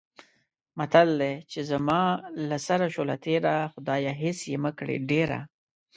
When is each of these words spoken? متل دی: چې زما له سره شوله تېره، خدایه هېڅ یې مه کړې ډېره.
متل 0.77 1.09
دی: 1.21 1.33
چې 1.51 1.59
زما 1.71 2.01
له 2.49 2.57
سره 2.67 2.85
شوله 2.93 3.15
تېره، 3.25 3.55
خدایه 3.73 4.13
هېڅ 4.21 4.39
یې 4.51 4.57
مه 4.63 4.71
کړې 4.79 4.95
ډېره. 5.09 5.39